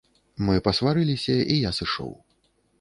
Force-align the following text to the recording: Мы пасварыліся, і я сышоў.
Мы 0.47 0.55
пасварыліся, 0.67 1.37
і 1.53 1.61
я 1.69 1.77
сышоў. 1.83 2.11